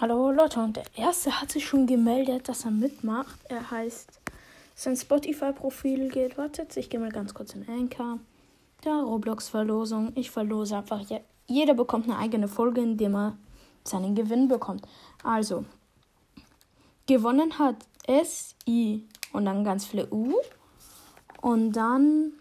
Hallo 0.00 0.30
Leute, 0.30 0.60
und 0.60 0.76
der 0.76 0.84
erste 0.96 1.42
hat 1.42 1.52
sich 1.52 1.66
schon 1.66 1.86
gemeldet, 1.86 2.48
dass 2.48 2.64
er 2.64 2.70
mitmacht. 2.70 3.38
Er 3.50 3.70
heißt, 3.70 4.08
sein 4.74 4.96
Spotify-Profil 4.96 6.08
geht, 6.08 6.38
wartet, 6.38 6.74
ich 6.78 6.88
gehe 6.88 6.98
mal 6.98 7.12
ganz 7.12 7.34
kurz 7.34 7.52
in 7.52 7.68
Anchor. 7.68 8.18
Da, 8.80 9.02
Roblox-Verlosung. 9.02 10.12
Ich 10.14 10.30
verlose 10.30 10.78
einfach, 10.78 11.02
ja, 11.10 11.20
jeder 11.48 11.74
bekommt 11.74 12.06
eine 12.06 12.16
eigene 12.16 12.48
Folge, 12.48 12.80
in 12.80 12.96
der 12.96 13.10
man 13.10 13.38
seinen 13.84 14.14
Gewinn 14.14 14.48
bekommt. 14.48 14.88
Also, 15.22 15.66
gewonnen 17.06 17.58
hat 17.58 17.76
S, 18.06 18.54
I 18.66 19.04
und 19.34 19.44
dann 19.44 19.64
ganz 19.64 19.84
viele 19.84 20.08
U. 20.10 20.32
Und 21.42 21.72
dann 21.72 22.32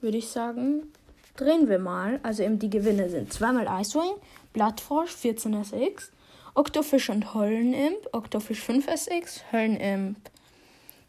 würde 0.00 0.18
ich 0.18 0.26
sagen, 0.26 0.92
drehen 1.36 1.68
wir 1.68 1.78
mal. 1.78 2.18
Also 2.24 2.42
eben 2.42 2.58
die 2.58 2.70
Gewinne 2.70 3.08
sind 3.08 3.32
zweimal 3.32 3.68
Icewing, 3.82 4.16
Bloodforce 4.52 5.14
14SX, 5.14 6.10
Octofish 6.58 7.08
und 7.08 7.34
Höllenimp, 7.34 8.08
Octofish 8.10 8.60
5SX, 8.62 9.42
Höllenimp 9.52 10.16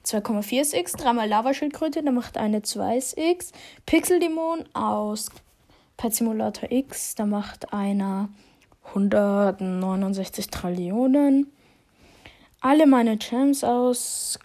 2,4SX, 0.05 0.95
dreimal 0.95 1.27
Lavaschildkröte, 1.27 2.03
der 2.03 2.11
macht 2.11 2.37
eine 2.37 2.59
2SX, 2.59 3.51
Pixeldämon 3.87 4.65
aus 4.73 5.31
Pet 5.97 6.13
Simulator 6.13 6.71
X, 6.71 7.15
da 7.15 7.25
macht 7.25 7.73
einer 7.73 8.29
169 8.93 10.51
Trillionen. 10.51 11.51
Alle 12.61 12.85
meine 12.85 13.17
Gems 13.17 13.63
aus 13.63 14.37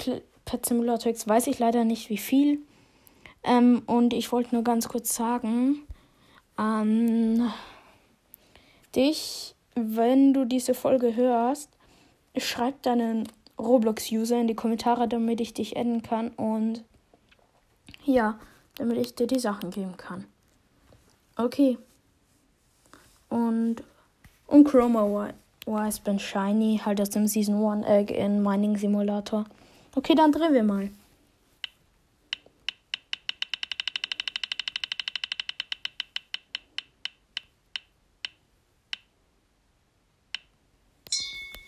Pet 0.47 0.65
Simulator 0.65 1.13
X 1.13 1.29
weiß 1.29 1.49
ich 1.49 1.59
leider 1.59 1.85
nicht 1.85 2.09
wie 2.09 2.17
viel. 2.17 2.61
Ähm, 3.43 3.83
und 3.85 4.15
ich 4.15 4.33
wollte 4.33 4.55
nur 4.55 4.65
ganz 4.65 4.89
kurz 4.89 5.15
sagen 5.15 5.83
an 6.57 7.53
dich, 8.97 9.55
wenn 9.75 10.33
du 10.33 10.45
diese 10.45 10.75
Folge 10.75 11.15
hörst, 11.17 11.71
schreib 12.37 12.83
deinen 12.83 13.29
Roblox-User 13.59 14.41
in 14.41 14.49
die 14.49 14.55
Kommentare, 14.55 15.09
damit 15.09 15.41
ich 15.41 15.55
dich 15.55 15.77
adden 15.77 16.03
kann 16.03 16.29
und 16.31 16.85
ja, 18.05 18.39
damit 18.77 18.99
ich 18.99 19.15
dir 19.15 19.27
die 19.27 19.39
Sachen 19.39 19.71
geben 19.71 19.97
kann. 19.97 20.25
Okay. 21.37 21.79
Und, 23.29 23.77
und 24.47 24.65
Chroma 24.65 25.33
Wise 25.67 26.01
bin 26.03 26.19
Shiny, 26.19 26.81
halt 26.85 27.01
aus 27.01 27.11
dem 27.11 27.27
Season 27.27 27.65
1 27.65 27.87
Egg 27.87 28.15
in 28.15 28.43
Mining 28.43 28.77
Simulator. 28.77 29.45
Okay, 29.95 30.15
dann 30.15 30.33
drehen 30.33 30.53
wir 30.53 30.63
mal. 30.63 30.91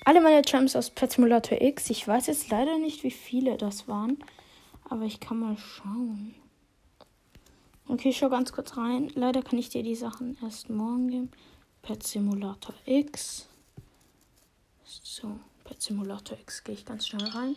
Alle 0.06 0.20
meine 0.20 0.40
Jumps 0.46 0.76
aus 0.76 0.90
Pet 0.90 1.10
Simulator 1.10 1.60
X. 1.60 1.90
Ich 1.90 2.06
weiß 2.06 2.28
jetzt 2.28 2.48
leider 2.48 2.78
nicht, 2.78 3.02
wie 3.02 3.10
viele 3.10 3.56
das 3.56 3.88
waren. 3.88 4.22
Aber 4.88 5.02
ich 5.02 5.18
kann 5.18 5.40
mal 5.40 5.58
schauen. 5.58 6.32
Okay, 7.88 8.10
ich 8.10 8.18
schau 8.18 8.28
ganz 8.28 8.52
kurz 8.52 8.76
rein. 8.76 9.10
Leider 9.16 9.42
kann 9.42 9.58
ich 9.58 9.68
dir 9.68 9.82
die 9.82 9.96
Sachen 9.96 10.38
erst 10.40 10.70
morgen 10.70 11.08
geben. 11.08 11.30
Pet 11.82 12.04
Simulator 12.04 12.72
X. 12.84 13.48
So, 14.84 15.40
Pet 15.64 15.82
Simulator 15.82 16.38
X 16.38 16.62
gehe 16.62 16.76
ich 16.76 16.84
ganz 16.84 17.08
schnell 17.08 17.26
rein. 17.26 17.56